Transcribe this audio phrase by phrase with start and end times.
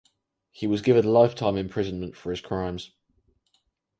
[0.49, 2.89] He was given lifetime imprisonment for his crimes.